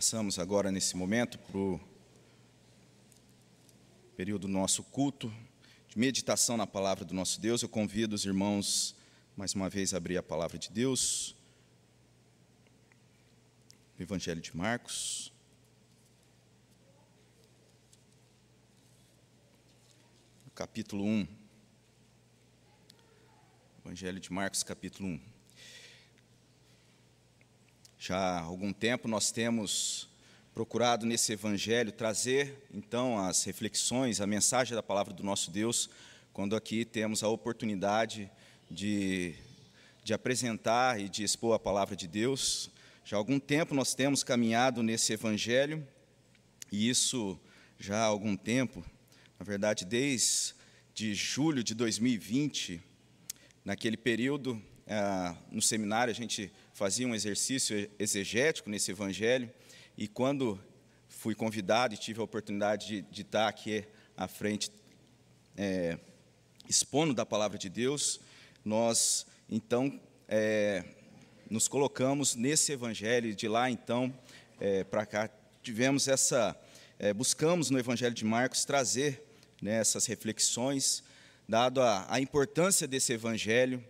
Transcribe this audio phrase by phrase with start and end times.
[0.00, 1.78] Passamos agora, nesse momento, para o
[4.16, 5.30] período do nosso culto,
[5.88, 7.62] de meditação na palavra do nosso Deus.
[7.62, 8.96] Eu convido os irmãos,
[9.36, 11.36] mais uma vez, a abrir a palavra de Deus.
[13.98, 15.30] Evangelho de Marcos.
[20.54, 21.28] Capítulo 1.
[23.84, 25.39] Evangelho de Marcos, capítulo 1.
[28.02, 30.08] Já há algum tempo nós temos
[30.54, 35.90] procurado nesse evangelho trazer então as reflexões, a mensagem da palavra do nosso Deus,
[36.32, 38.30] quando aqui temos a oportunidade
[38.70, 39.34] de,
[40.02, 42.70] de apresentar e de expor a palavra de Deus.
[43.04, 45.86] Já há algum tempo nós temos caminhado nesse evangelho,
[46.72, 47.38] e isso
[47.78, 48.82] já há algum tempo,
[49.38, 50.54] na verdade, desde
[50.94, 52.80] de julho de 2020,
[53.62, 59.52] naquele período, ah, no seminário, a gente fazia um exercício exegético nesse evangelho,
[59.98, 60.58] e quando
[61.10, 63.84] fui convidado e tive a oportunidade de, de estar aqui
[64.16, 64.70] à frente,
[65.58, 65.98] é,
[66.66, 68.18] expondo da palavra de Deus,
[68.64, 70.82] nós então é,
[71.50, 74.10] nos colocamos nesse evangelho, de lá então
[74.58, 75.28] é, para cá
[75.62, 76.58] tivemos essa,
[76.98, 79.22] é, buscamos no evangelho de Marcos trazer
[79.60, 81.04] né, essas reflexões,
[81.46, 83.84] dado a, a importância desse evangelho,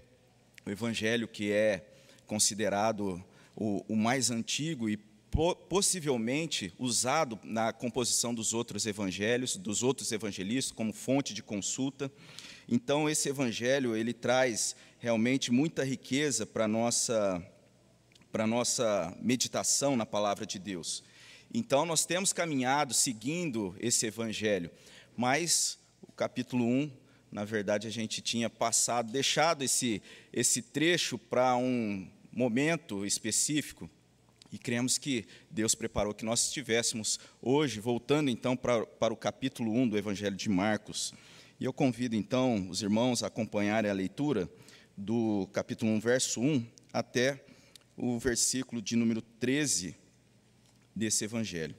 [0.66, 1.86] o evangelho que é
[2.31, 3.20] considerado
[3.56, 10.12] o, o mais antigo e po, possivelmente usado na composição dos outros evangelhos, dos outros
[10.12, 12.09] evangelistas, como fonte de consulta.
[12.69, 17.45] Então, esse evangelho ele traz realmente muita riqueza para a nossa,
[18.31, 21.03] para nossa meditação na palavra de Deus.
[21.53, 24.70] Então, nós temos caminhado seguindo esse evangelho,
[25.17, 26.92] mas o capítulo 1
[27.31, 33.89] na verdade, a gente tinha passado, deixado esse, esse trecho para um momento específico,
[34.53, 39.72] e cremos que Deus preparou que nós estivéssemos hoje, voltando então para, para o capítulo
[39.72, 41.15] 1 do Evangelho de Marcos.
[41.59, 44.50] E eu convido então os irmãos a acompanharem a leitura
[44.97, 47.44] do capítulo 1, verso 1, até
[47.97, 49.97] o versículo de número 13
[50.94, 51.77] desse Evangelho.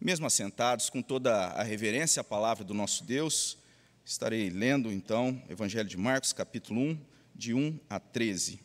[0.00, 3.58] Mesmo assentados, com toda a reverência à palavra do nosso Deus,
[4.08, 6.98] Estarei lendo então Evangelho de Marcos, capítulo 1,
[7.34, 8.58] de 1 a 13.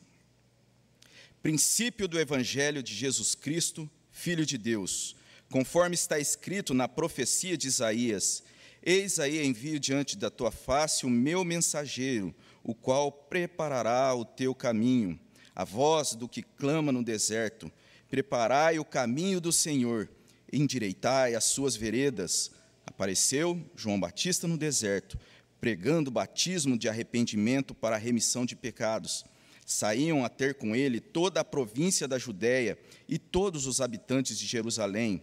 [1.44, 5.14] Princípio do Evangelho de Jesus Cristo, Filho de Deus,
[5.52, 8.42] conforme está escrito na profecia de Isaías:
[8.82, 12.34] Eis aí envio diante da tua face o meu mensageiro,
[12.64, 15.20] o qual preparará o teu caminho.
[15.54, 17.70] A voz do que clama no deserto:
[18.10, 20.10] Preparai o caminho do Senhor,
[20.52, 22.52] endireitai as suas veredas.
[22.86, 25.20] Apareceu João Batista no deserto
[25.64, 29.24] pregando o batismo de arrependimento para a remissão de pecados.
[29.66, 34.46] Saíam a ter com ele toda a província da Judéia e todos os habitantes de
[34.46, 35.22] Jerusalém,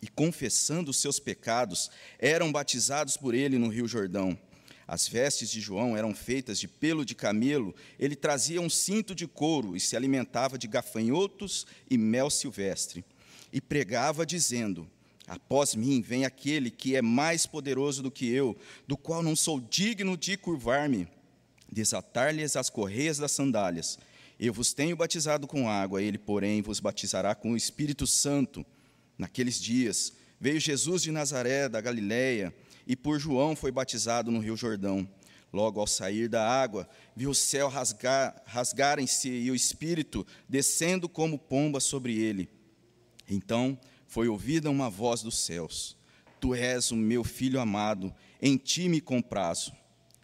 [0.00, 4.38] e confessando os seus pecados, eram batizados por ele no Rio Jordão.
[4.86, 9.26] As vestes de João eram feitas de pelo de camelo, ele trazia um cinto de
[9.26, 13.04] couro e se alimentava de gafanhotos e mel silvestre.
[13.52, 14.88] E pregava, dizendo:
[15.26, 18.56] Após mim vem aquele que é mais poderoso do que eu,
[18.86, 21.08] do qual não sou digno de curvar-me,
[21.76, 23.98] desatar-lhes as correias das sandálias.
[24.40, 28.64] Eu vos tenho batizado com água, ele, porém, vos batizará com o Espírito Santo.
[29.18, 32.54] Naqueles dias veio Jesus de Nazaré, da Galiléia,
[32.86, 35.06] e por João foi batizado no Rio Jordão.
[35.52, 41.38] Logo ao sair da água, viu o céu rasgar, rasgarem-se e o Espírito descendo como
[41.38, 42.48] pomba sobre ele.
[43.28, 45.94] Então foi ouvida uma voz dos céus:
[46.40, 49.72] Tu és o meu filho amado, em ti me comprazo.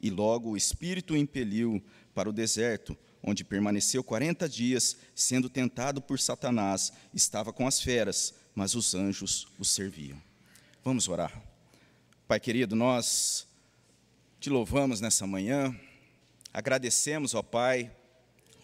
[0.02, 1.82] E logo o Espírito o impeliu
[2.12, 6.92] para o deserto, onde permaneceu quarenta dias, sendo tentado por Satanás.
[7.14, 10.20] Estava com as feras, mas os anjos o serviam.
[10.84, 11.40] Vamos orar.
[12.26, 13.46] Pai querido, nós
[14.40, 15.72] te louvamos nessa manhã,
[16.52, 17.94] agradecemos, ó Pai,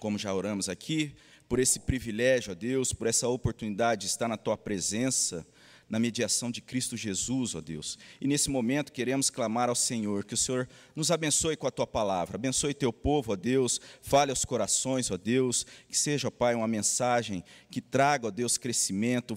[0.00, 1.14] como já oramos aqui,
[1.48, 5.46] por esse privilégio, ó Deus, por essa oportunidade de estar na tua presença,
[5.88, 7.98] na mediação de Cristo Jesus, ó Deus.
[8.20, 11.86] E nesse momento queremos clamar ao Senhor, que o Senhor nos abençoe com a tua
[11.86, 16.54] palavra, abençoe teu povo, ó Deus, fale aos corações, ó Deus, que seja, ó Pai,
[16.54, 19.34] uma mensagem que traga, ó Deus, crescimento,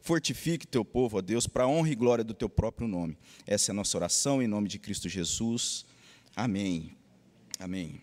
[0.00, 3.18] fortifique teu povo, ó Deus, para a honra e glória do teu próprio nome.
[3.46, 5.84] Essa é a nossa oração em nome de Cristo Jesus.
[6.34, 6.96] Amém.
[7.58, 8.00] Amém.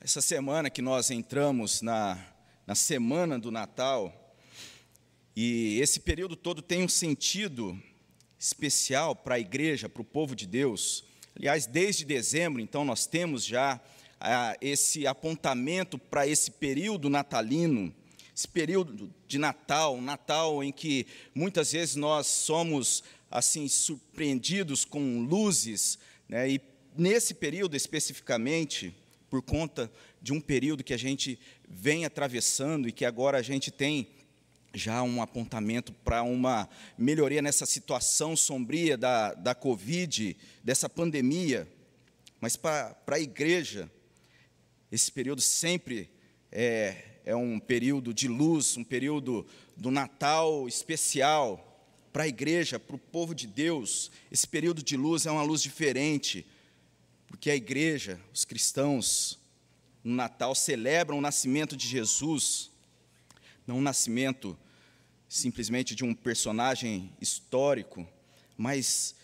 [0.00, 2.18] Essa semana que nós entramos na,
[2.66, 4.21] na semana do Natal,
[5.34, 7.80] e esse período todo tem um sentido
[8.38, 11.04] especial para a igreja, para o povo de Deus.
[11.34, 13.80] Aliás, desde dezembro, então, nós temos já
[14.20, 17.94] ah, esse apontamento para esse período natalino,
[18.36, 25.20] esse período de Natal, um Natal em que muitas vezes nós somos assim surpreendidos com
[25.20, 26.50] luzes, né?
[26.50, 26.60] e
[26.96, 28.94] nesse período especificamente,
[29.30, 29.90] por conta
[30.20, 34.08] de um período que a gente vem atravessando e que agora a gente tem
[34.74, 41.68] já um apontamento para uma melhoria nessa situação sombria da, da Covid, dessa pandemia,
[42.40, 43.88] mas para, a igreja,
[44.90, 46.10] esse período sempre
[46.50, 49.46] é, é um período de luz, um período
[49.76, 51.68] do Natal especial.
[52.12, 55.62] Para a igreja, para o povo de Deus, esse período de luz é uma luz
[55.62, 56.44] diferente,
[57.28, 59.38] porque a igreja, os cristãos,
[60.02, 62.71] no Natal celebram o nascimento de Jesus,
[63.66, 64.58] não o nascimento
[65.28, 68.06] simplesmente de um personagem histórico,
[68.56, 69.14] mas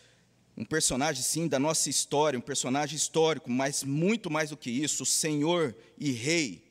[0.56, 5.06] um personagem, sim, da nossa história, um personagem histórico, mas muito mais do que isso,
[5.06, 6.64] Senhor e Rei.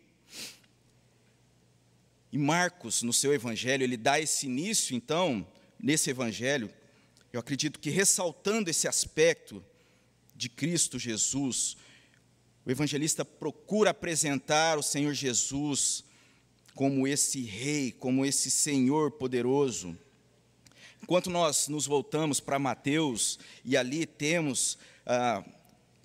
[2.31, 5.47] E Marcos, no seu evangelho, ele dá esse início, então,
[5.79, 6.69] nesse evangelho,
[7.31, 9.63] eu acredito que ressaltando esse aspecto
[10.35, 11.77] de Cristo Jesus,
[12.65, 16.03] o evangelista procura apresentar o Senhor Jesus
[16.77, 19.97] como esse rei, como esse Senhor poderoso.
[21.01, 25.43] Enquanto nós nos voltamos para Mateus e ali temos, ah,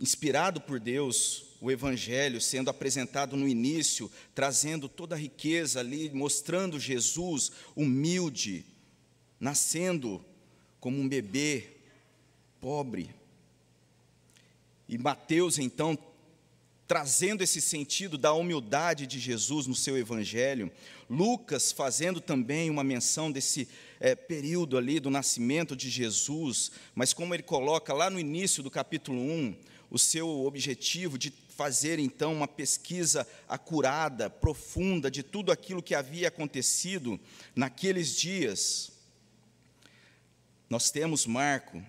[0.00, 6.80] inspirado por Deus, o Evangelho sendo apresentado no início, trazendo toda a riqueza ali, mostrando
[6.80, 8.64] Jesus humilde,
[9.38, 10.24] nascendo
[10.80, 11.66] como um bebê
[12.62, 13.14] pobre.
[14.88, 15.98] E Mateus, então,
[16.92, 20.70] trazendo esse sentido da humildade de Jesus no seu evangelho.
[21.08, 23.66] Lucas fazendo também uma menção desse
[23.98, 28.70] é, período ali do nascimento de Jesus, mas como ele coloca lá no início do
[28.70, 29.56] capítulo 1,
[29.90, 36.28] o seu objetivo de fazer então uma pesquisa acurada, profunda de tudo aquilo que havia
[36.28, 37.18] acontecido
[37.56, 38.92] naqueles dias.
[40.68, 41.82] Nós temos Marco.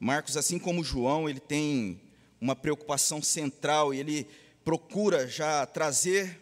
[0.00, 2.00] Marcos, assim como João, ele tem
[2.40, 4.26] uma preocupação central e ele
[4.64, 6.40] procura já trazer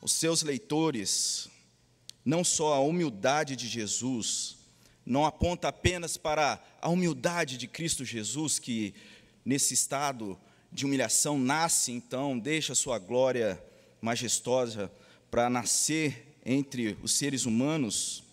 [0.00, 1.48] os seus leitores
[2.26, 4.56] não só a humildade de Jesus,
[5.06, 8.92] não aponta apenas para a humildade de Cristo Jesus, que
[9.44, 10.36] nesse estado
[10.72, 13.62] de humilhação nasce, então, deixa sua glória
[14.00, 14.90] majestosa
[15.30, 18.24] para nascer entre os seres humanos,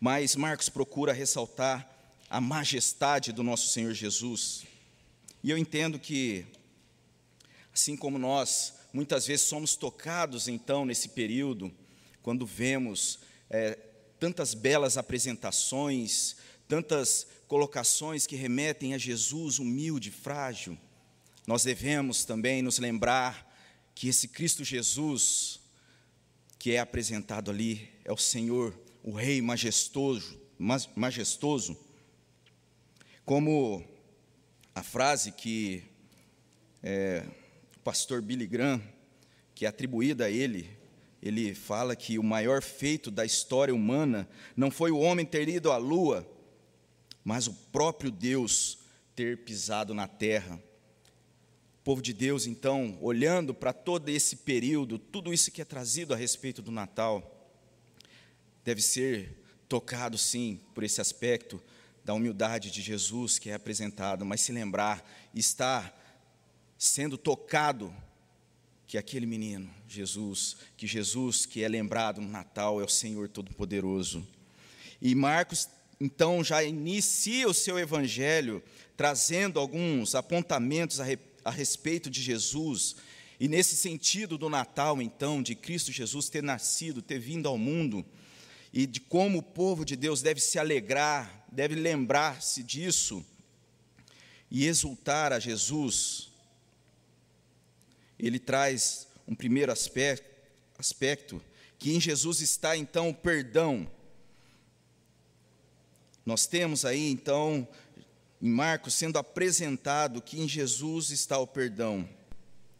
[0.00, 1.86] mas Marcos procura ressaltar
[2.30, 4.64] a majestade do nosso Senhor Jesus.
[5.42, 6.44] E eu entendo que,
[7.72, 11.72] assim como nós, muitas vezes somos tocados, então, nesse período,
[12.22, 13.78] quando vemos é,
[14.18, 16.36] tantas belas apresentações,
[16.66, 20.76] tantas colocações que remetem a Jesus humilde, frágil,
[21.46, 23.46] nós devemos também nos lembrar
[23.94, 25.60] que esse Cristo Jesus,
[26.58, 30.38] que é apresentado ali, é o Senhor, o Rei majestoso,
[30.94, 31.78] majestoso,
[33.24, 33.84] como
[34.78, 35.82] a frase que
[36.84, 37.24] é,
[37.76, 38.80] o pastor Billy Graham,
[39.52, 40.70] que é atribuída a ele,
[41.20, 45.72] ele fala que o maior feito da história humana não foi o homem ter ido
[45.72, 46.24] à lua,
[47.24, 48.78] mas o próprio Deus
[49.16, 50.62] ter pisado na terra.
[51.80, 56.14] O povo de Deus, então, olhando para todo esse período, tudo isso que é trazido
[56.14, 57.52] a respeito do Natal,
[58.64, 61.60] deve ser tocado, sim, por esse aspecto
[62.08, 65.94] da humildade de Jesus que é apresentado, mas se lembrar, estar
[66.78, 67.94] sendo tocado
[68.86, 74.26] que aquele menino, Jesus, que Jesus que é lembrado no Natal é o Senhor Todo-Poderoso.
[75.02, 75.68] E Marcos
[76.00, 78.62] então já inicia o seu evangelho
[78.96, 82.96] trazendo alguns apontamentos a, re, a respeito de Jesus,
[83.38, 88.02] e nesse sentido do Natal, então, de Cristo Jesus ter nascido, ter vindo ao mundo,
[88.72, 93.24] e de como o povo de Deus deve se alegrar, deve lembrar-se disso
[94.50, 96.30] e exultar a Jesus.
[98.18, 100.28] Ele traz um primeiro aspecto,
[100.78, 101.42] aspecto
[101.78, 103.88] que em Jesus está então o perdão.
[106.26, 107.66] Nós temos aí então
[108.40, 112.08] em Marcos sendo apresentado que em Jesus está o perdão.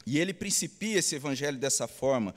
[0.04, 2.34] E ele principia esse evangelho dessa forma: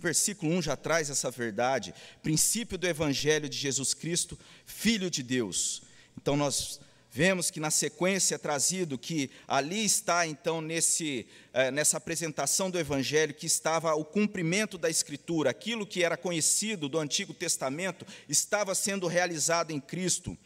[0.00, 5.82] versículo 1 já traz essa verdade, princípio do Evangelho de Jesus Cristo, Filho de Deus.
[6.16, 11.96] Então, nós vemos que na sequência é trazido que ali está, então, nesse, eh, nessa
[11.96, 17.34] apresentação do Evangelho, que estava o cumprimento da Escritura, aquilo que era conhecido do Antigo
[17.34, 20.36] Testamento, estava sendo realizado em Cristo.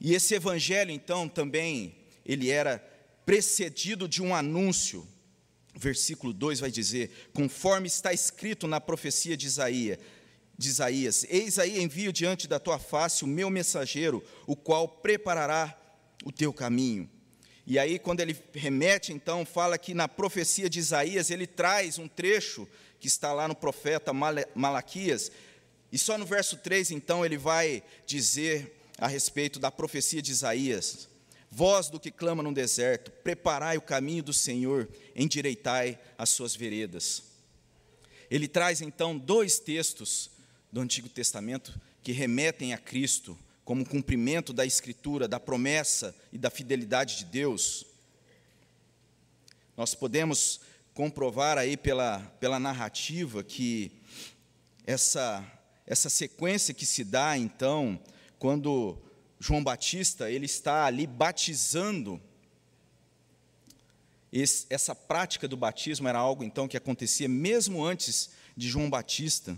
[0.00, 2.78] E esse Evangelho, então, também, ele era
[3.24, 5.06] precedido de um anúncio
[5.76, 9.98] versículo 2 vai dizer: conforme está escrito na profecia de Isaías,
[10.56, 15.78] de Isaías: Eis aí envio diante da tua face o meu mensageiro, o qual preparará
[16.24, 17.08] o teu caminho.
[17.66, 22.06] E aí, quando ele remete, então, fala que na profecia de Isaías, ele traz um
[22.06, 22.66] trecho
[23.00, 24.12] que está lá no profeta
[24.54, 25.32] Malaquias,
[25.90, 31.08] e só no verso 3, então, ele vai dizer a respeito da profecia de Isaías:
[31.50, 37.22] Voz do que clama no deserto, preparai o caminho do Senhor, endireitai as suas veredas.
[38.30, 40.30] Ele traz então dois textos
[40.72, 46.50] do Antigo Testamento que remetem a Cristo como cumprimento da Escritura, da promessa e da
[46.50, 47.84] fidelidade de Deus.
[49.76, 50.60] Nós podemos
[50.94, 53.92] comprovar aí pela, pela narrativa que
[54.86, 55.44] essa,
[55.86, 58.00] essa sequência que se dá, então,
[58.38, 58.96] quando
[59.38, 62.20] João Batista ele está ali batizando,
[64.32, 69.56] esse, essa prática do batismo era algo, então, que acontecia mesmo antes de João Batista.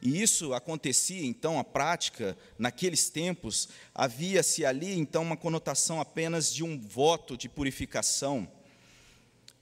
[0.00, 6.62] E isso acontecia, então, a prática, naqueles tempos, havia-se ali, então, uma conotação apenas de
[6.62, 8.48] um voto de purificação.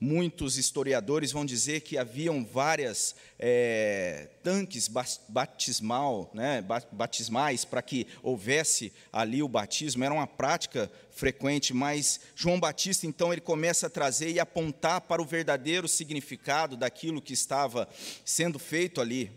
[0.08, 4.88] Muitos historiadores vão dizer que haviam várias é, tanques
[5.28, 10.04] batismal, né, batismais para que houvesse ali o batismo.
[10.04, 15.20] Era uma prática frequente, mas João Batista então ele começa a trazer e apontar para
[15.20, 17.88] o verdadeiro significado daquilo que estava
[18.24, 19.32] sendo feito ali.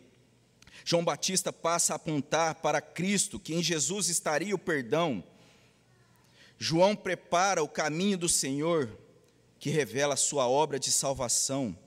[0.85, 5.23] João Batista passa a apontar para Cristo, que em Jesus estaria o perdão.
[6.59, 8.95] João prepara o caminho do Senhor,
[9.59, 11.77] que revela a sua obra de salvação.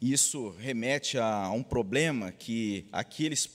[0.00, 3.50] Isso remete a um problema que aqueles,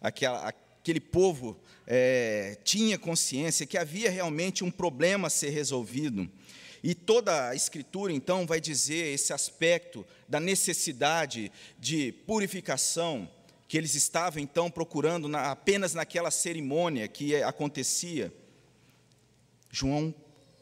[0.00, 6.30] aquela, aquele povo é, tinha consciência que havia realmente um problema a ser resolvido.
[6.82, 13.28] E toda a Escritura, então, vai dizer esse aspecto da necessidade de purificação
[13.66, 18.32] que eles estavam, então, procurando na, apenas naquela cerimônia que acontecia.
[19.68, 20.14] João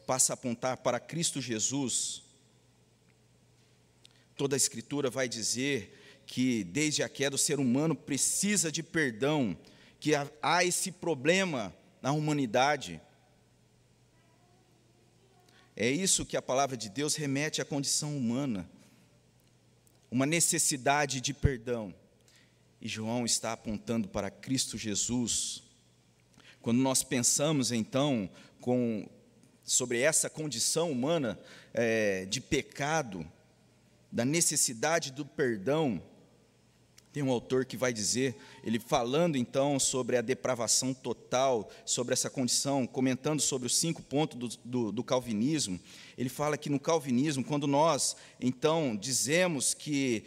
[0.05, 2.23] passa a apontar para Cristo Jesus.
[4.35, 9.57] Toda a Escritura vai dizer que, desde a queda, o ser humano precisa de perdão,
[9.99, 13.01] que há esse problema na humanidade.
[15.75, 18.69] É isso que a palavra de Deus remete à condição humana,
[20.09, 21.93] uma necessidade de perdão.
[22.79, 25.63] E João está apontando para Cristo Jesus.
[26.61, 28.29] Quando nós pensamos, então,
[28.61, 29.07] com,
[29.65, 31.39] sobre essa condição humana
[31.73, 33.25] é, de pecado,
[34.11, 36.01] da necessidade do perdão,
[37.11, 42.29] tem um autor que vai dizer, ele falando então sobre a depravação total, sobre essa
[42.29, 45.79] condição, comentando sobre os cinco pontos do, do, do, calvinismo,
[46.17, 50.25] ele fala que no calvinismo, quando nós então dizemos que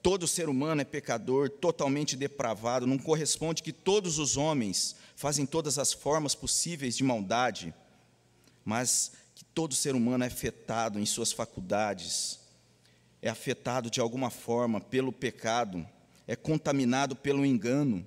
[0.00, 5.78] todo ser humano é pecador, totalmente depravado, não corresponde que todos os homens fazem todas
[5.78, 7.74] as formas possíveis de maldade,
[8.64, 12.40] mas que todo ser humano é afetado em suas faculdades,
[13.20, 15.86] é afetado de alguma forma pelo pecado,
[16.26, 18.04] é contaminado pelo engano.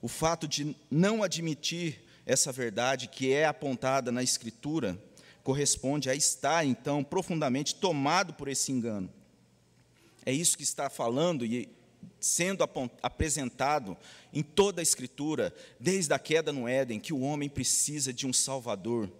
[0.00, 4.98] O fato de não admitir essa verdade que é apontada na Escritura
[5.42, 9.12] corresponde a estar, então, profundamente tomado por esse engano.
[10.24, 11.68] É isso que está falando e
[12.18, 12.66] sendo
[13.02, 13.96] apresentado
[14.32, 18.32] em toda a Escritura, desde a queda no Éden, que o homem precisa de um
[18.32, 19.10] Salvador.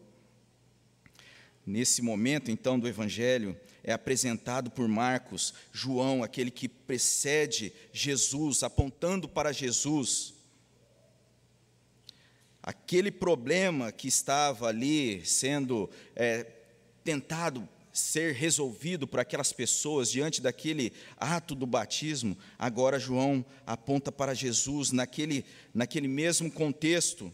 [1.67, 9.29] Nesse momento, então, do Evangelho, é apresentado por Marcos, João, aquele que precede Jesus, apontando
[9.29, 10.35] para Jesus.
[12.63, 16.45] Aquele problema que estava ali sendo é,
[17.03, 24.35] tentado ser resolvido por aquelas pessoas diante daquele ato do batismo, agora João aponta para
[24.35, 27.33] Jesus naquele, naquele mesmo contexto.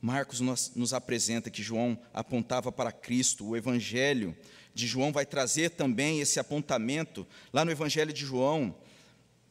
[0.00, 4.36] Marcos nos, apresenta que João apontava para Cristo, o Evangelho
[4.72, 7.26] de João vai trazer também esse apontamento.
[7.52, 8.76] Lá no Evangelho de João,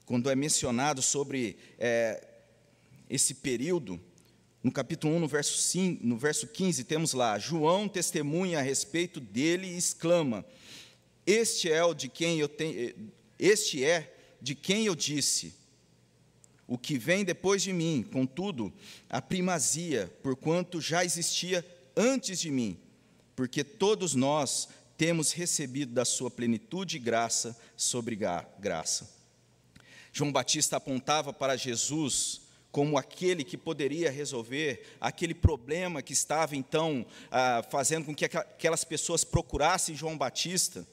[0.06, 2.26] quando é mencionado sobre é,
[3.10, 4.00] esse período,
[4.64, 9.20] no capítulo 1, no verso, 5, no verso 15, temos lá: João testemunha a respeito
[9.20, 10.46] dele e exclama:
[11.26, 12.94] Este é o de quem eu tenho,
[13.38, 15.56] este é de quem eu disse,
[16.68, 18.74] o que vem depois de mim, contudo,
[19.10, 22.78] a primazia, porquanto já existia antes de mim,
[23.36, 28.18] porque todos nós temos recebido da sua plenitude graça sobre
[28.60, 29.16] graça.
[30.12, 37.06] João Batista apontava para Jesus como aquele que poderia resolver aquele problema que estava então
[37.32, 40.86] ah, fazendo com que aquelas pessoas procurassem João Batista.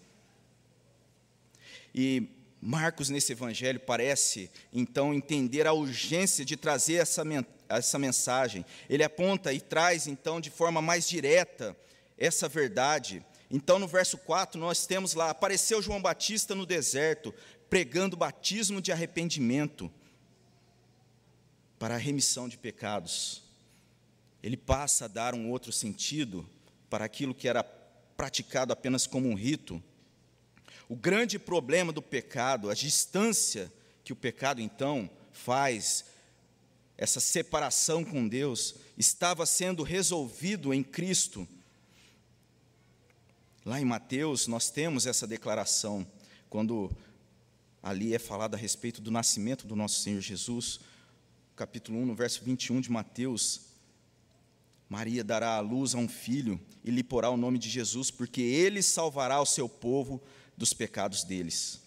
[1.94, 2.28] E
[2.66, 7.22] Marcos, nesse evangelho, parece então entender a urgência de trazer essa,
[7.68, 8.64] essa mensagem.
[8.88, 11.76] Ele aponta e traz então de forma mais direta
[12.16, 13.22] essa verdade.
[13.50, 17.34] Então, no verso 4, nós temos lá: apareceu João Batista no deserto,
[17.68, 19.92] pregando batismo de arrependimento
[21.78, 23.42] para a remissão de pecados.
[24.42, 26.48] Ele passa a dar um outro sentido
[26.88, 29.82] para aquilo que era praticado apenas como um rito.
[30.88, 33.72] O grande problema do pecado, a distância
[34.02, 36.04] que o pecado então faz,
[36.96, 41.48] essa separação com Deus, estava sendo resolvido em Cristo.
[43.64, 46.06] Lá em Mateus, nós temos essa declaração,
[46.50, 46.94] quando
[47.82, 50.80] ali é falado a respeito do nascimento do nosso Senhor Jesus
[51.56, 53.60] capítulo 1, no verso 21 de Mateus,
[54.88, 58.40] Maria dará à luz a um filho e lhe porá o nome de Jesus, porque
[58.40, 60.20] ele salvará o seu povo
[60.56, 61.82] dos pecados deles.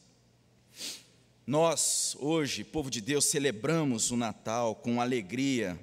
[1.45, 5.79] Nós, hoje, povo de Deus, celebramos o Natal com alegria,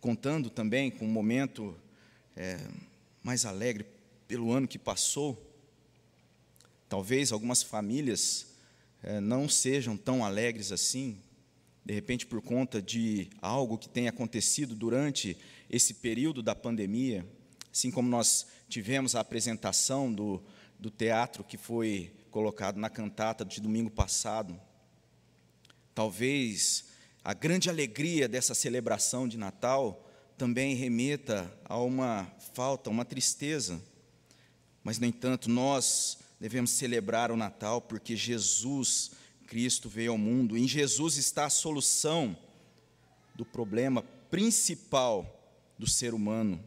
[0.00, 1.76] contando também com um momento
[2.36, 2.58] é,
[3.22, 3.84] mais alegre
[4.28, 5.36] pelo ano que passou.
[6.88, 8.46] Talvez algumas famílias
[9.02, 11.18] é, não sejam tão alegres assim,
[11.84, 15.36] de repente por conta de algo que tenha acontecido durante
[15.68, 17.26] esse período da pandemia,
[17.72, 20.40] assim como nós tivemos a apresentação do,
[20.78, 24.58] do teatro que foi colocado na cantata de domingo passado.
[25.92, 26.84] Talvez
[27.24, 30.08] a grande alegria dessa celebração de Natal
[30.38, 33.82] também remeta a uma falta, uma tristeza.
[34.84, 39.10] Mas, no entanto, nós devemos celebrar o Natal porque Jesus
[39.48, 40.56] Cristo veio ao mundo.
[40.56, 42.38] Em Jesus está a solução
[43.34, 45.36] do problema principal
[45.76, 46.62] do ser humano,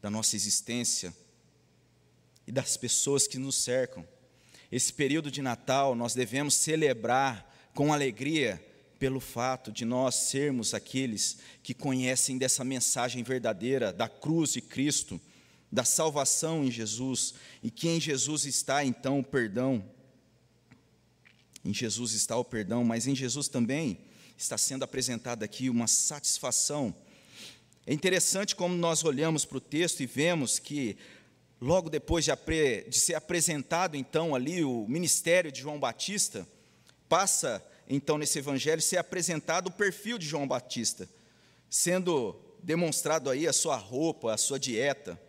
[0.00, 1.12] da nossa existência
[2.48, 4.08] e das pessoas que nos cercam.
[4.72, 8.64] Esse período de Natal nós devemos celebrar com alegria
[8.98, 15.20] pelo fato de nós sermos aqueles que conhecem dessa mensagem verdadeira da cruz de Cristo
[15.70, 19.84] da salvação em Jesus, e que em Jesus está então o perdão.
[21.62, 23.98] Em Jesus está o perdão, mas em Jesus também
[24.38, 26.94] está sendo apresentada aqui uma satisfação.
[27.86, 30.96] É interessante como nós olhamos para o texto e vemos que,
[31.60, 32.32] logo depois de,
[32.88, 36.46] de ser apresentado então ali o ministério de João Batista,
[37.08, 41.08] passa então nesse evangelho ser apresentado o perfil de João Batista,
[41.70, 45.20] sendo demonstrado aí a sua roupa, a sua dieta.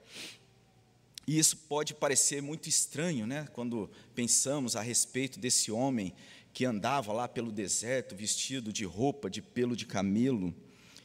[1.25, 6.13] E isso pode parecer muito estranho, né, quando pensamos a respeito desse homem
[6.51, 10.53] que andava lá pelo deserto vestido de roupa de pelo de camelo.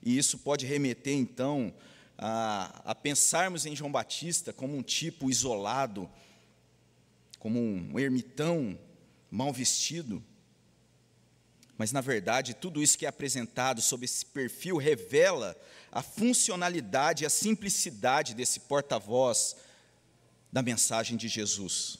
[0.02, 1.72] E isso pode remeter, então,
[2.16, 6.11] a, a pensarmos em João Batista como um tipo isolado,
[7.38, 8.79] como um ermitão
[9.31, 10.22] mal vestido.
[11.77, 15.57] Mas, na verdade, tudo isso que é apresentado sob esse perfil revela
[15.90, 19.57] a funcionalidade e a simplicidade desse porta-voz
[20.53, 21.98] da mensagem de Jesus.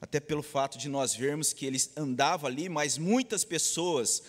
[0.00, 4.22] Até pelo fato de nós vermos que ele andava ali, mas muitas pessoas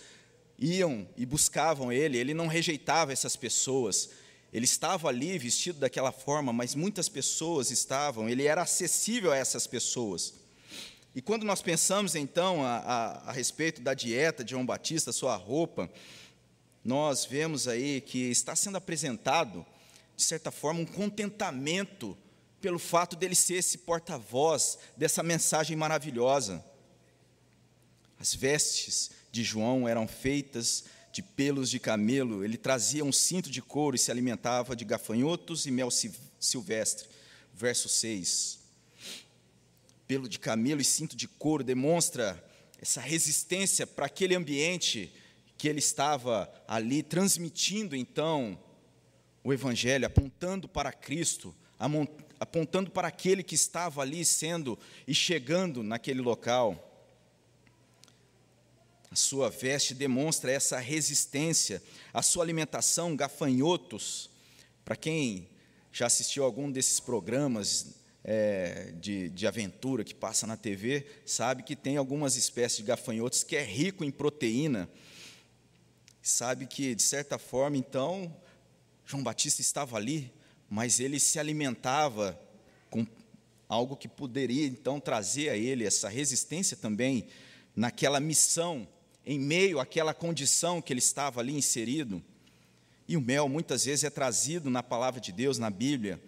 [0.58, 4.10] iam e buscavam ele, ele não rejeitava essas pessoas.
[4.54, 9.66] Ele estava ali vestido daquela forma, mas muitas pessoas estavam, ele era acessível a essas
[9.66, 10.34] pessoas.
[11.12, 15.34] E quando nós pensamos então a, a, a respeito da dieta de João Batista, sua
[15.34, 15.90] roupa,
[16.84, 19.66] nós vemos aí que está sendo apresentado,
[20.14, 22.16] de certa forma, um contentamento
[22.60, 26.64] pelo fato dele ser esse porta-voz dessa mensagem maravilhosa.
[28.20, 30.84] As vestes de João eram feitas
[31.14, 35.64] de pelos de camelo, ele trazia um cinto de couro e se alimentava de gafanhotos
[35.64, 35.88] e mel
[36.40, 37.08] silvestre.
[37.54, 38.58] Verso 6.
[40.08, 42.44] Pelo de camelo e cinto de couro demonstra
[42.82, 45.12] essa resistência para aquele ambiente
[45.56, 48.58] que ele estava ali transmitindo então
[49.44, 51.54] o evangelho, apontando para Cristo,
[52.40, 56.93] apontando para aquele que estava ali sendo e chegando naquele local.
[59.14, 61.80] A sua veste demonstra essa resistência,
[62.12, 64.28] a sua alimentação, gafanhotos.
[64.84, 65.48] Para quem
[65.92, 71.76] já assistiu algum desses programas é, de, de aventura que passa na TV, sabe que
[71.76, 74.90] tem algumas espécies de gafanhotos que é rico em proteína.
[76.20, 78.36] Sabe que, de certa forma, então,
[79.06, 80.32] João Batista estava ali
[80.68, 82.36] mas ele se alimentava
[82.90, 83.06] com
[83.68, 87.28] algo que poderia então trazer a ele essa resistência também
[87.76, 88.88] naquela missão
[89.26, 92.22] em meio àquela condição que ele estava ali inserido.
[93.06, 96.20] E o mel muitas vezes é trazido na palavra de Deus, na Bíblia,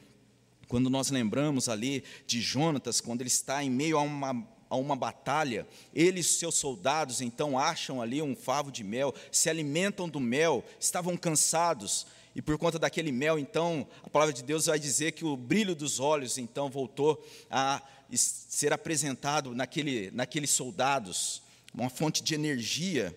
[0.68, 4.96] quando nós lembramos ali de Jonatas, quando ele está em meio a uma, a uma
[4.96, 10.18] batalha, ele e seus soldados então acham ali um favo de mel, se alimentam do
[10.18, 12.06] mel, estavam cansados,
[12.36, 15.74] e por conta daquele mel, então, a palavra de Deus vai dizer que o brilho
[15.74, 17.80] dos olhos, então, voltou a
[18.12, 21.40] ser apresentado naquele, naqueles soldados,
[21.76, 23.16] uma fonte de energia.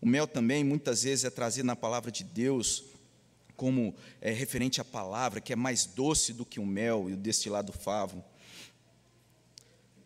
[0.00, 2.84] O mel também, muitas vezes, é trazido na palavra de Deus
[3.56, 7.16] como é, referente à palavra, que é mais doce do que o mel e o
[7.16, 8.24] destilado favo.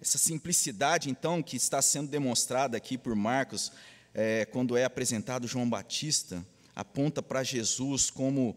[0.00, 3.70] Essa simplicidade, então, que está sendo demonstrada aqui por Marcos,
[4.14, 6.44] é, quando é apresentado João Batista,
[6.74, 8.56] aponta para Jesus como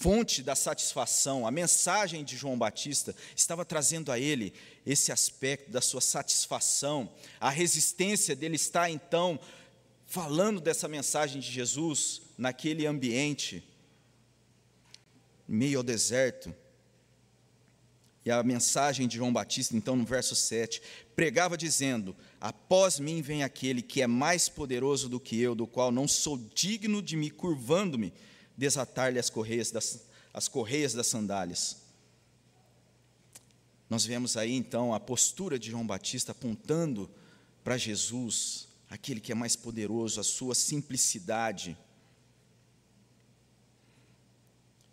[0.00, 1.46] fonte da satisfação.
[1.46, 4.54] A mensagem de João Batista estava trazendo a ele
[4.86, 7.12] esse aspecto da sua satisfação.
[7.38, 9.38] A resistência dele está então
[10.06, 13.62] falando dessa mensagem de Jesus naquele ambiente,
[15.46, 16.54] meio ao deserto.
[18.24, 20.80] E a mensagem de João Batista, então, no verso 7,
[21.14, 25.92] pregava dizendo: Após mim vem aquele que é mais poderoso do que eu, do qual
[25.92, 28.14] não sou digno de me curvando-me,
[28.60, 31.78] desatar-lhe as correias das, as correias das sandálias.
[33.88, 37.10] Nós vemos aí então a postura de João Batista apontando
[37.64, 41.74] para Jesus, aquele que é mais poderoso, a sua simplicidade.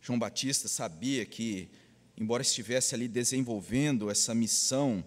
[0.01, 1.69] João Batista sabia que
[2.17, 5.03] embora estivesse ali desenvolvendo essa missão,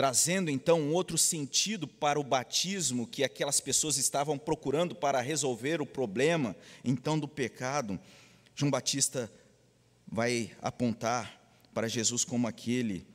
[0.00, 5.82] trazendo então um outro sentido para o batismo que aquelas pessoas estavam procurando para resolver
[5.82, 8.00] o problema então do pecado,
[8.54, 9.30] João Batista
[10.10, 11.38] vai apontar
[11.74, 13.06] para Jesus como aquele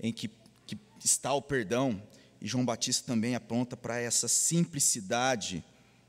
[0.00, 0.30] em que,
[0.66, 2.02] que está o perdão,
[2.40, 5.62] e João Batista também aponta para essa simplicidade,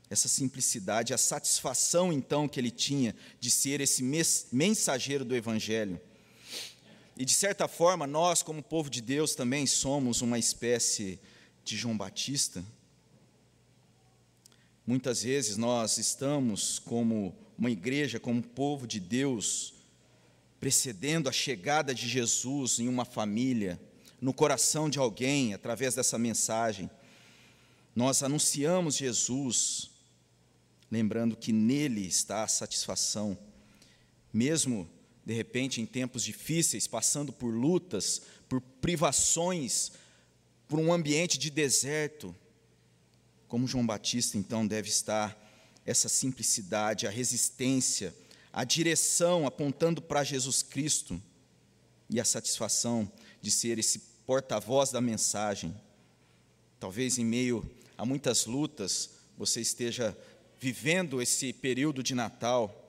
[0.08, 4.02] essa simplicidade, a satisfação então que ele tinha de ser esse
[4.50, 6.00] mensageiro do Evangelho.
[7.16, 11.20] E de certa forma, nós, como povo de Deus, também somos uma espécie
[11.64, 12.64] de João Batista.
[14.86, 19.74] Muitas vezes nós estamos como uma igreja, como povo de Deus,
[20.58, 23.80] precedendo a chegada de Jesus em uma família,
[24.20, 26.90] no coração de alguém, através dessa mensagem.
[27.94, 29.90] Nós anunciamos Jesus,
[30.90, 33.38] lembrando que nele está a satisfação,
[34.32, 34.90] mesmo
[35.24, 39.92] de repente, em tempos difíceis, passando por lutas, por privações,
[40.68, 42.34] por um ambiente de deserto,
[43.48, 45.40] como João Batista, então, deve estar
[45.86, 48.14] essa simplicidade, a resistência,
[48.52, 51.20] a direção apontando para Jesus Cristo
[52.08, 53.10] e a satisfação
[53.40, 55.74] de ser esse porta-voz da mensagem.
[56.78, 60.16] Talvez em meio a muitas lutas, você esteja
[60.60, 62.83] vivendo esse período de Natal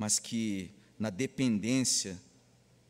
[0.00, 2.18] mas que na dependência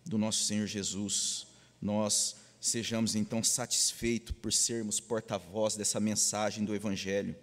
[0.07, 1.45] do nosso Senhor Jesus,
[1.83, 7.35] nós sejamos então satisfeitos por sermos porta-voz dessa mensagem do Evangelho.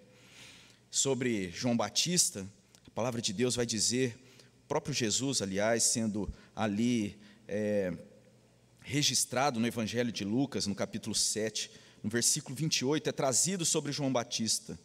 [0.90, 2.48] Sobre João Batista,
[2.86, 4.18] a palavra de Deus vai dizer,
[4.64, 7.92] o próprio Jesus, aliás, sendo ali é,
[8.80, 11.70] registrado no Evangelho de Lucas, no capítulo 7,
[12.02, 14.78] no versículo 28, é trazido sobre João Batista.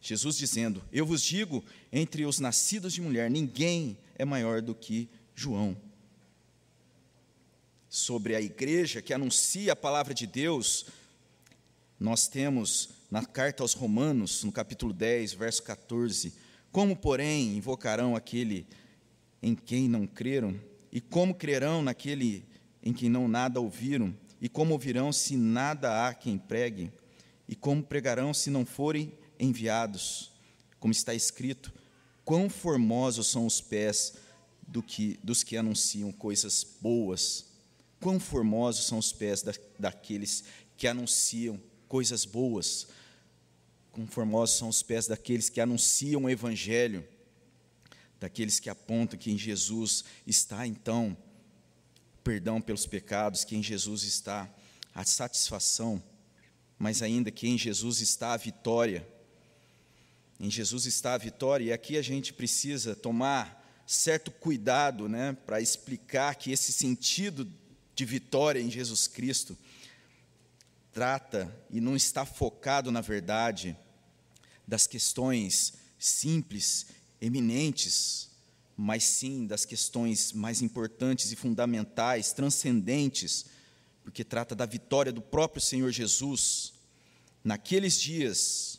[0.00, 5.08] Jesus dizendo: Eu vos digo, entre os nascidos de mulher, ninguém é maior do que
[5.34, 5.76] João.
[7.88, 10.86] Sobre a igreja que anuncia a palavra de Deus,
[11.98, 16.34] nós temos na carta aos Romanos, no capítulo 10, verso 14:
[16.70, 18.66] Como, porém, invocarão aquele
[19.42, 20.58] em quem não creram?
[20.92, 22.44] E como crerão naquele
[22.82, 24.14] em quem não nada ouviram?
[24.40, 26.92] E como ouvirão se nada há quem pregue?
[27.48, 30.30] E como pregarão se não forem enviados,
[30.78, 31.72] como está escrito,
[32.24, 34.14] quão formosos são os pés
[34.66, 37.46] do que, dos que anunciam coisas boas,
[38.00, 40.44] quão formosos são os pés da, daqueles
[40.76, 42.88] que anunciam coisas boas,
[43.92, 47.06] quão formosos são os pés daqueles que anunciam o Evangelho,
[48.18, 51.16] daqueles que apontam que em Jesus está então
[52.24, 54.52] perdão pelos pecados, que em Jesus está
[54.92, 56.02] a satisfação,
[56.78, 59.06] mas ainda que em Jesus está a vitória
[60.38, 65.60] em Jesus está a vitória, e aqui a gente precisa tomar certo cuidado né, para
[65.60, 67.50] explicar que esse sentido
[67.94, 69.56] de vitória em Jesus Cristo
[70.92, 73.76] trata e não está focado, na verdade,
[74.66, 76.86] das questões simples,
[77.20, 78.30] eminentes,
[78.76, 83.46] mas sim das questões mais importantes e fundamentais, transcendentes,
[84.04, 86.74] porque trata da vitória do próprio Senhor Jesus.
[87.42, 88.78] Naqueles dias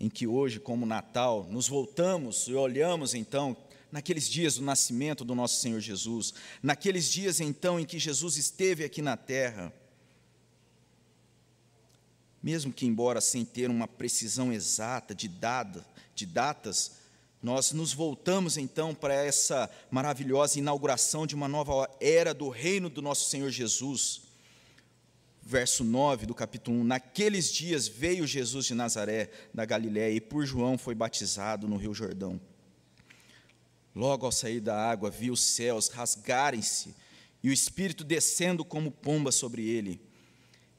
[0.00, 3.54] em que hoje, como Natal, nos voltamos e olhamos então
[3.92, 6.32] naqueles dias do nascimento do nosso Senhor Jesus,
[6.62, 9.70] naqueles dias então em que Jesus esteve aqui na terra,
[12.42, 15.84] mesmo que embora sem ter uma precisão exata de, dada,
[16.14, 16.92] de datas,
[17.42, 23.02] nós nos voltamos então para essa maravilhosa inauguração de uma nova era do reino do
[23.02, 24.29] nosso Senhor Jesus.
[25.50, 30.46] Verso 9 do capítulo 1: Naqueles dias veio Jesus de Nazaré, da Galiléia, e por
[30.46, 32.40] João foi batizado no Rio Jordão.
[33.92, 36.94] Logo ao sair da água, viu os céus rasgarem-se
[37.42, 40.00] e o Espírito descendo como pomba sobre ele.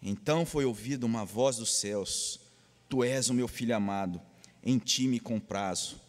[0.02, 2.40] Então foi ouvida uma voz dos céus:
[2.88, 4.22] Tu és o meu filho amado,
[4.64, 6.00] em ti me comprazo.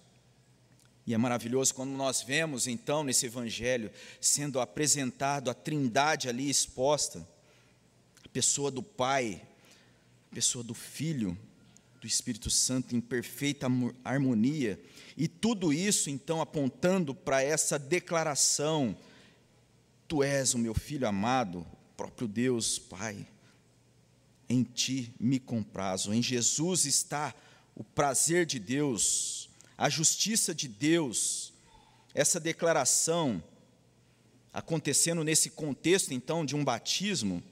[1.05, 7.27] E é maravilhoso quando nós vemos, então, nesse evangelho, sendo apresentado a trindade ali exposta,
[8.33, 9.43] pessoa do Pai,
[10.31, 11.37] pessoa do Filho,
[12.01, 13.67] do Espírito Santo em perfeita
[14.05, 14.81] harmonia,
[15.17, 18.97] e tudo isso então apontando para essa declaração:
[20.09, 21.67] Tu és o meu filho amado,
[21.97, 23.27] próprio Deus, Pai,
[24.49, 26.13] em ti me comprazo.
[26.13, 27.35] Em Jesus está
[27.75, 31.53] o prazer de Deus, a justiça de Deus.
[32.15, 33.43] Essa declaração
[34.53, 37.43] acontecendo nesse contexto então de um batismo,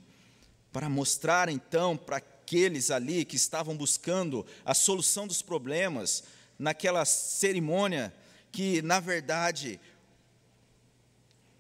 [0.72, 6.24] para mostrar então para aqueles ali que estavam buscando a solução dos problemas,
[6.58, 8.14] naquela cerimônia
[8.52, 9.80] que, na verdade,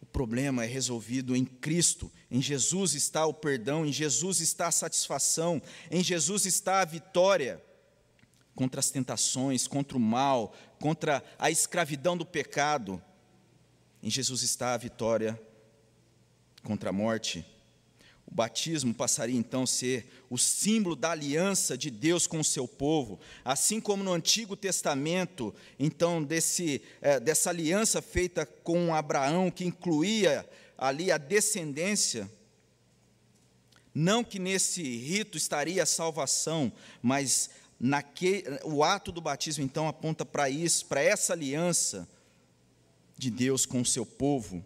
[0.02, 2.10] o problema é resolvido em Cristo.
[2.30, 7.62] Em Jesus está o perdão, em Jesus está a satisfação, em Jesus está a vitória
[8.54, 13.02] contra as tentações, contra o mal, contra a escravidão do pecado.
[14.02, 15.40] Em Jesus está a vitória
[16.62, 17.46] contra a morte.
[18.30, 22.68] O batismo passaria então a ser o símbolo da aliança de Deus com o seu
[22.68, 29.64] povo, assim como no Antigo Testamento, então, desse, é, dessa aliança feita com Abraão, que
[29.64, 32.30] incluía ali a descendência.
[33.92, 40.24] Não que nesse rito estaria a salvação, mas naque, o ato do batismo, então, aponta
[40.24, 42.08] para isso, para essa aliança
[43.18, 44.64] de Deus com o seu povo.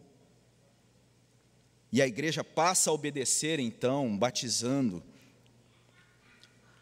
[1.94, 5.00] E a igreja passa a obedecer, então, batizando.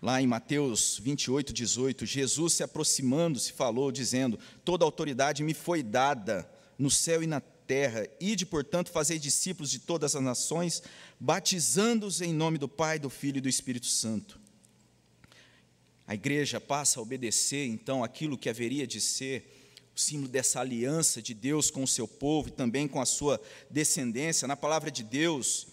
[0.01, 6.51] Lá em Mateus 28, 18, Jesus se aproximando-se falou, dizendo: Toda autoridade me foi dada
[6.79, 10.83] no céu e na terra, ide, portanto, fazer discípulos de todas as nações,
[11.21, 14.41] batizando-os em nome do Pai, do Filho e do Espírito Santo.
[16.07, 19.62] A igreja passa a obedecer, então, aquilo que haveria de ser
[19.95, 24.49] símbolo dessa aliança de Deus com o seu povo e também com a sua descendência.
[24.49, 25.69] Na palavra de Deus,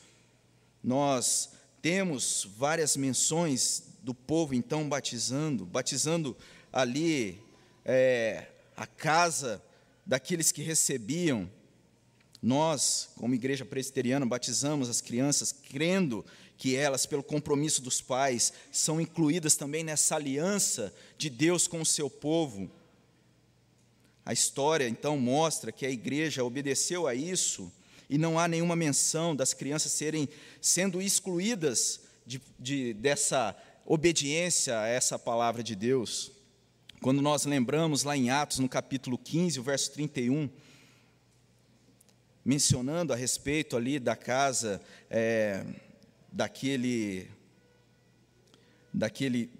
[0.83, 1.51] nós
[1.81, 6.35] temos várias menções do povo então batizando, batizando
[6.71, 7.41] ali
[7.85, 9.61] é, a casa
[10.05, 11.49] daqueles que recebiam.
[12.41, 16.25] Nós, como igreja presbiteriana, batizamos as crianças crendo
[16.57, 21.85] que elas, pelo compromisso dos pais, são incluídas também nessa aliança de Deus com o
[21.85, 22.69] seu povo.
[24.29, 27.73] A história então mostra que a igreja obedeceu a isso
[28.07, 30.29] e não há nenhuma menção das crianças serem
[30.61, 36.31] sendo excluídas de, de, dessa obediência a essa palavra de Deus.
[37.01, 40.47] Quando nós lembramos lá em Atos, no capítulo 15, o verso 31,
[42.45, 45.65] mencionando a respeito ali da casa é,
[46.31, 47.27] daquele
[48.93, 49.58] daquele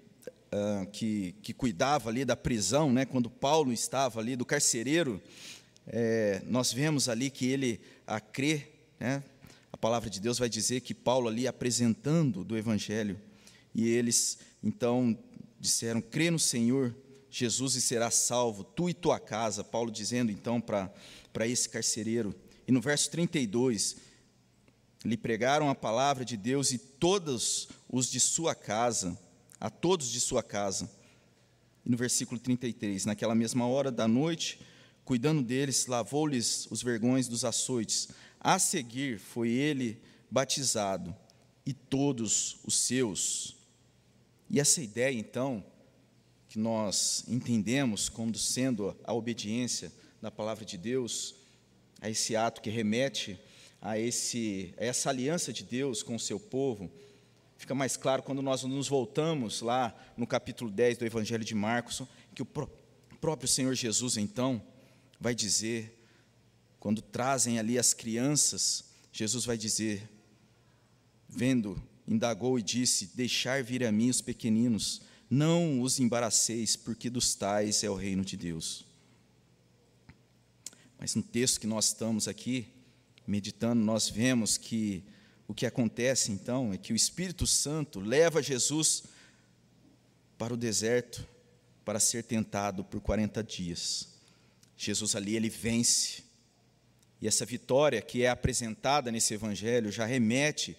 [0.52, 5.20] uh, que, que cuidava ali da prisão, né, quando Paulo estava ali, do carcereiro,
[5.86, 9.22] é, nós vemos ali que ele a crer, né,
[9.72, 13.18] a palavra de Deus vai dizer que Paulo ali apresentando do Evangelho,
[13.74, 15.16] e eles então
[15.58, 16.94] disseram: crê no Senhor
[17.30, 19.62] Jesus e será salvo, tu e tua casa.
[19.62, 22.34] Paulo dizendo então para esse carcereiro.
[22.66, 23.96] E no verso 32,
[25.04, 29.16] lhe pregaram a palavra de Deus e todos os de sua casa
[29.60, 30.90] a todos de sua casa.
[31.84, 34.60] E no versículo 33, naquela mesma hora da noite,
[35.04, 38.08] cuidando deles, lavou-lhes os vergões dos açoites.
[38.40, 41.14] A seguir foi ele batizado
[41.66, 43.56] e todos os seus.
[44.48, 45.64] E essa ideia, então,
[46.48, 51.34] que nós entendemos como sendo a obediência da palavra de Deus,
[52.00, 53.38] a esse ato que remete
[53.80, 56.90] a, esse, a essa aliança de Deus com o seu povo,
[57.60, 62.00] fica mais claro quando nós nos voltamos lá no capítulo 10 do Evangelho de Marcos,
[62.34, 62.46] que o
[63.20, 64.62] próprio Senhor Jesus, então,
[65.20, 66.02] vai dizer,
[66.78, 70.08] quando trazem ali as crianças, Jesus vai dizer,
[71.28, 77.34] vendo indagou e disse: Deixar vir a mim os pequeninos, não os embaraceis, porque dos
[77.34, 78.86] tais é o reino de Deus.
[80.98, 82.68] Mas no texto que nós estamos aqui,
[83.26, 85.04] meditando, nós vemos que
[85.50, 89.02] o que acontece então é que o Espírito Santo leva Jesus
[90.38, 91.26] para o deserto
[91.84, 94.10] para ser tentado por 40 dias.
[94.76, 96.22] Jesus ali ele vence.
[97.20, 100.76] E essa vitória que é apresentada nesse evangelho já remete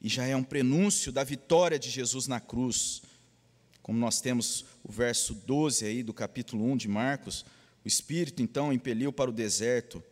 [0.00, 3.02] e já é um prenúncio da vitória de Jesus na cruz.
[3.82, 7.44] Como nós temos o verso 12 aí do capítulo 1 de Marcos,
[7.84, 10.02] o Espírito então impeliu para o deserto,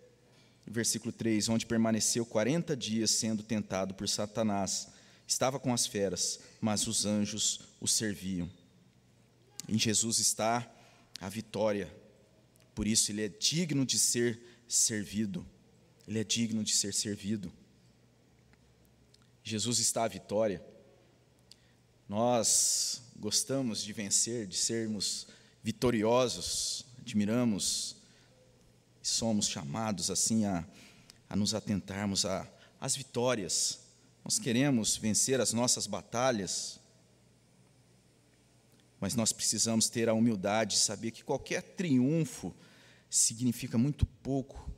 [0.67, 4.89] versículo 3, onde permaneceu 40 dias sendo tentado por Satanás.
[5.27, 8.51] Estava com as feras, mas os anjos o serviam.
[9.69, 10.71] Em Jesus está
[11.21, 11.93] a vitória,
[12.75, 15.47] por isso ele é digno de ser servido.
[16.07, 17.53] Ele é digno de ser servido.
[19.45, 20.63] Jesus está a vitória.
[22.09, 25.27] Nós gostamos de vencer, de sermos
[25.63, 27.97] vitoriosos, admiramos
[29.03, 30.65] somos chamados assim a,
[31.29, 32.25] a nos atentarmos
[32.81, 33.81] às vitórias.
[34.25, 36.79] Nós queremos vencer as nossas batalhas,
[39.01, 42.55] mas nós precisamos ter a humildade de saber que qualquer triunfo
[43.11, 44.71] significa muito pouco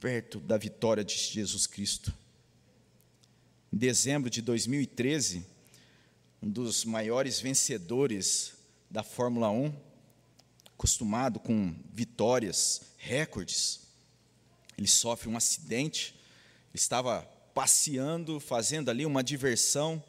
[0.00, 2.12] perto da vitória de Jesus Cristo.
[3.72, 5.46] Em dezembro de 2013,
[6.42, 8.54] um dos maiores vencedores
[8.90, 9.72] da Fórmula 1,
[10.78, 13.80] acostumado com vitórias, recordes,
[14.78, 16.14] ele sofre um acidente,
[16.72, 20.00] ele estava passeando, fazendo ali uma diversão,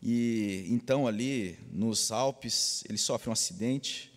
[0.00, 4.12] e então ali nos Alpes ele sofre um acidente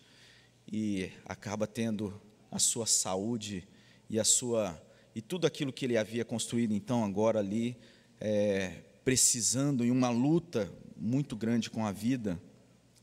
[0.72, 3.68] e acaba tendo a sua saúde
[4.08, 4.80] e a sua
[5.16, 7.76] e tudo aquilo que ele havia construído então agora ali
[8.20, 12.40] é, precisando em uma luta muito grande com a vida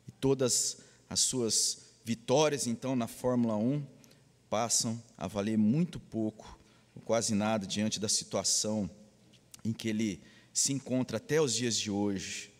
[0.07, 3.82] e todas as suas vitórias então na Fórmula 1
[4.50, 6.58] passam a valer muito pouco,
[7.04, 8.88] quase nada diante da situação
[9.64, 12.52] em que ele se encontra até os dias de hoje.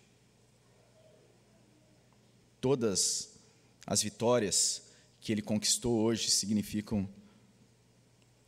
[2.61, 3.35] Todas
[3.87, 4.83] as vitórias
[5.21, 7.09] que ele conquistou hoje significam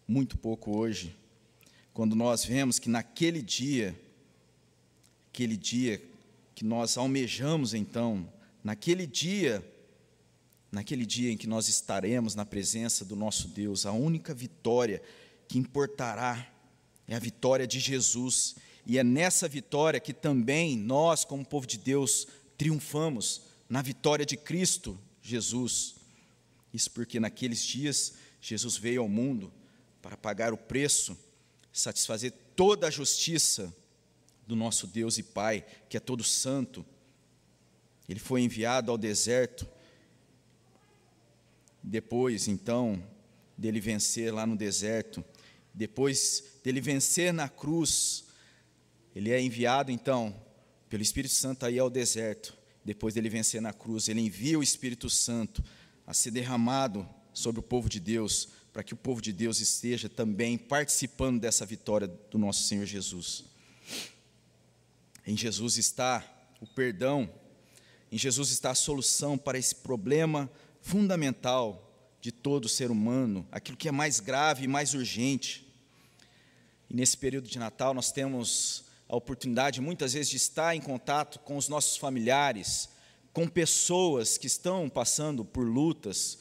[0.09, 1.15] muito pouco hoje,
[1.93, 3.99] quando nós vemos que naquele dia,
[5.29, 6.03] aquele dia
[6.55, 8.31] que nós almejamos então,
[8.65, 9.65] naquele dia,
[10.77, 15.01] naquele dia em que nós estaremos na presença do nosso Deus, a única vitória
[15.49, 16.47] que importará
[17.09, 21.79] é a vitória de Jesus, e é nessa vitória que também nós, como povo de
[21.79, 25.95] Deus, triunfamos, na vitória de Cristo Jesus.
[26.75, 29.51] Isso porque naqueles dias Jesus veio ao mundo
[30.03, 31.17] para pagar o preço,
[31.73, 33.75] satisfazer toda a justiça
[34.47, 36.85] do nosso Deus e Pai, que é todo santo.
[38.07, 39.67] Ele foi enviado ao deserto.
[41.89, 43.01] Depois, então,
[43.57, 45.25] dele vencer lá no deserto,
[45.73, 48.25] depois dele vencer na cruz,
[49.15, 50.35] ele é enviado então
[50.89, 52.59] pelo Espírito Santo aí ao deserto.
[52.85, 55.63] Depois dele vencer na cruz, ele envia o Espírito Santo
[56.05, 60.09] a ser derramado sobre o povo de Deus, para que o povo de Deus esteja
[60.09, 63.45] também participando dessa vitória do nosso Senhor Jesus.
[65.25, 66.25] Em Jesus está
[66.61, 67.31] o perdão,
[68.11, 70.51] em Jesus está a solução para esse problema
[70.87, 71.83] fundamental
[72.21, 75.67] de todo ser humano, aquilo que é mais grave e mais urgente.
[76.89, 81.41] E nesse período de Natal nós temos a oportunidade muitas vezes de estar em contato
[81.41, 82.89] com os nossos familiares,
[83.33, 86.39] com pessoas que estão passando por lutas,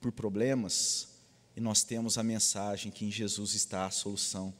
[0.00, 1.08] por problemas,
[1.54, 4.54] e nós temos a mensagem que em Jesus está a solução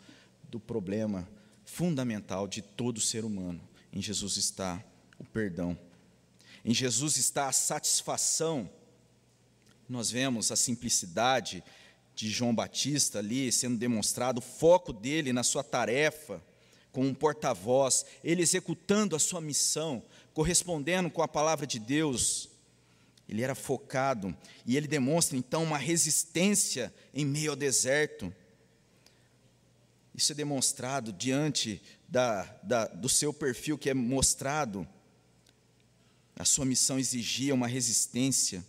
[0.50, 1.26] do problema
[1.64, 3.66] fundamental de todo ser humano.
[3.90, 4.84] Em Jesus está
[5.18, 5.76] o perdão.
[6.62, 8.68] Em Jesus está a satisfação.
[9.88, 11.62] Nós vemos a simplicidade
[12.14, 16.42] de João Batista ali sendo demonstrado, o foco dele na sua tarefa
[16.96, 22.48] como um porta-voz, ele executando a sua missão, correspondendo com a palavra de Deus,
[23.28, 24.34] ele era focado
[24.64, 28.32] e ele demonstra então uma resistência em meio ao deserto.
[30.14, 34.88] Isso é demonstrado diante da, da, do seu perfil que é mostrado.
[36.34, 38.64] A sua missão exigia uma resistência.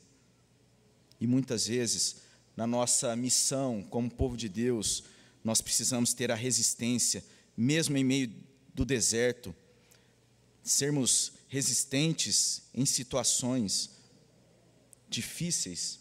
[1.20, 2.18] E muitas vezes,
[2.55, 5.03] na nossa missão como povo de Deus,
[5.43, 7.24] nós precisamos ter a resistência,
[7.55, 8.34] mesmo em meio
[8.74, 9.55] do deserto,
[10.63, 13.89] sermos resistentes em situações
[15.09, 15.99] difíceis.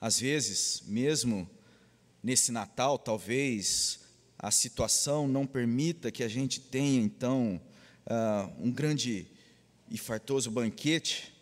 [0.00, 1.48] Às vezes, mesmo
[2.22, 4.00] nesse Natal, talvez
[4.38, 7.60] a situação não permita que a gente tenha, então,
[8.06, 9.26] uh, um grande
[9.90, 11.32] e fartoso banquete,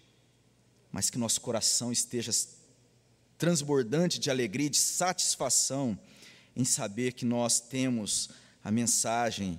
[0.93, 2.33] mas que nosso coração esteja
[3.39, 5.99] transbordante de alegria e de satisfação
[6.55, 8.31] em saber que nós temos
[8.63, 9.59] a mensagem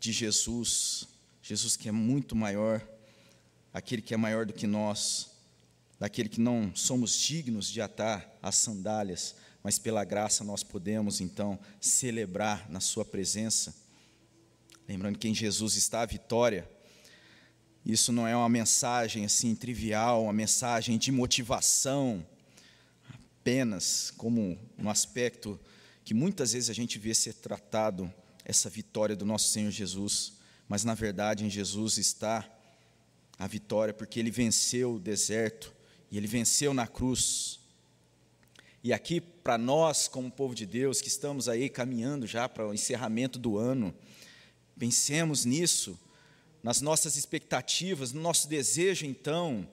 [0.00, 1.06] de Jesus,
[1.42, 2.86] Jesus que é muito maior,
[3.72, 5.30] aquele que é maior do que nós,
[5.98, 11.58] daquele que não somos dignos de atar as sandálias, mas pela graça nós podemos então
[11.80, 13.72] celebrar na Sua presença.
[14.88, 16.68] Lembrando que em Jesus está a vitória.
[17.84, 22.24] Isso não é uma mensagem assim trivial, uma mensagem de motivação,
[23.40, 25.58] apenas como um aspecto
[26.04, 28.12] que muitas vezes a gente vê ser tratado
[28.44, 30.34] essa vitória do nosso Senhor Jesus,
[30.68, 32.48] mas na verdade em Jesus está
[33.38, 35.74] a vitória, porque ele venceu o deserto
[36.10, 37.58] e ele venceu na cruz.
[38.84, 42.74] E aqui, para nós, como povo de Deus, que estamos aí caminhando já para o
[42.74, 43.94] encerramento do ano,
[44.78, 45.98] pensemos nisso,
[46.62, 49.68] nas nossas expectativas, no nosso desejo, então,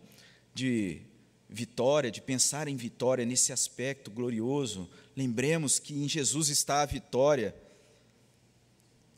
[0.53, 1.01] de
[1.47, 4.89] vitória, de pensar em vitória nesse aspecto glorioso.
[5.15, 7.55] Lembremos que em Jesus está a vitória.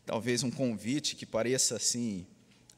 [0.06, 2.26] Talvez um convite que pareça assim,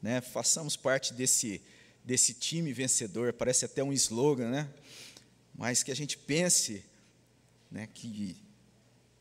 [0.02, 0.20] né?
[0.20, 1.60] Façamos parte desse
[2.04, 4.68] desse time vencedor, parece até um slogan, né?
[5.54, 6.84] Mas que a gente pense,
[7.70, 8.36] né, que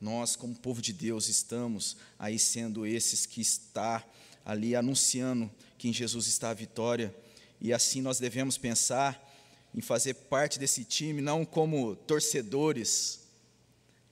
[0.02, 4.06] nós como povo de Deus estamos aí sendo esses que está
[4.46, 7.14] ali anunciando que em Jesus está a vitória,
[7.60, 9.32] e assim nós devemos pensar
[9.74, 13.22] em fazer parte desse time, não como torcedores,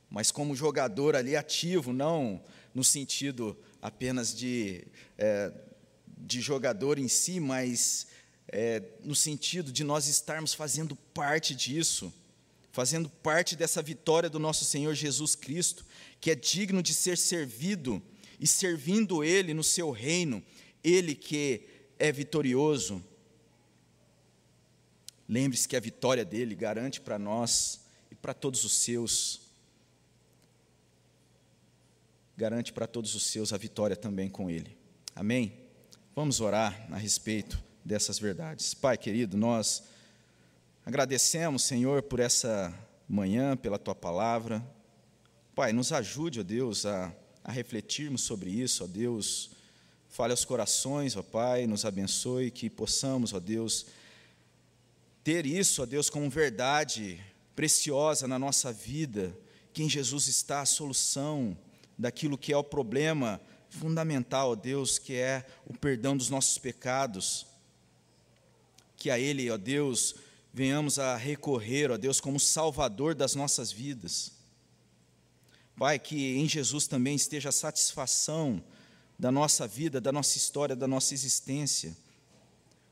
[0.10, 2.42] mas como jogador ali ativo, não
[2.74, 4.86] no sentido apenas de,
[5.18, 5.52] é,
[6.18, 8.08] de jogador em si, mas
[8.48, 12.14] é, no sentido de nós estarmos fazendo parte disso,
[12.72, 15.86] fazendo parte dessa vitória do nosso Senhor Jesus Cristo,
[16.20, 18.02] que é digno de ser servido
[18.42, 20.44] e servindo Ele no seu reino,
[20.84, 21.62] Ele que
[21.98, 23.02] é vitorioso,
[25.32, 27.80] Lembre-se que a vitória dele garante para nós
[28.12, 29.40] e para todos os seus,
[32.36, 34.78] garante para todos os seus a vitória também com ele.
[35.16, 35.54] Amém?
[36.14, 38.74] Vamos orar a respeito dessas verdades.
[38.74, 39.84] Pai querido, nós
[40.86, 42.78] agradecemos, Senhor, por essa
[43.08, 44.62] manhã, pela tua palavra.
[45.56, 49.52] Pai, nos ajude, ó Deus, a, a refletirmos sobre isso, ó Deus.
[50.10, 53.86] Fale aos corações, ó Pai, nos abençoe, que possamos, ó Deus,
[55.24, 57.20] ter isso, ó Deus, como verdade
[57.56, 59.36] preciosa na nossa vida,
[59.74, 61.58] que em Jesus está a solução
[61.98, 63.40] daquilo que é o problema
[63.70, 67.46] fundamental, ó Deus, que é o perdão dos nossos pecados.
[68.98, 70.16] Que a Ele, ó Deus,
[70.54, 74.41] venhamos a recorrer, ó Deus, como Salvador das nossas vidas.
[75.82, 78.64] Pai, que em Jesus também esteja a satisfação
[79.18, 81.98] da nossa vida, da nossa história, da nossa existência.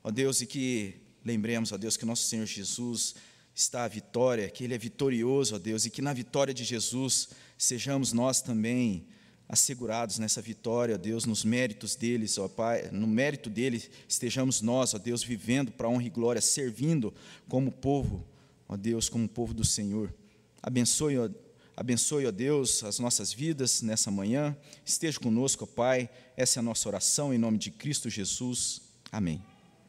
[0.04, 3.14] Ó Deus, e que Lembremos, ó Deus, que nosso Senhor Jesus
[3.54, 7.30] está a vitória, que Ele é vitorioso, ó Deus, e que na vitória de Jesus
[7.60, 9.06] sejamos nós também
[9.48, 14.96] assegurados nessa vitória, ó Deus, nos méritos deles, ó Pai, no mérito dele estejamos nós,
[14.96, 17.14] ó Deus, vivendo para honra e glória, servindo
[17.48, 18.26] como povo,
[18.68, 20.12] ó Deus, como povo do Senhor.
[20.60, 21.30] Abençoe, ó,
[21.80, 24.56] abençoe, ó Deus, as nossas vidas nessa manhã.
[24.86, 26.10] Esteja conosco, ó Pai.
[26.36, 28.82] Essa é a nossa oração em nome de Cristo Jesus.
[29.10, 29.42] Amém.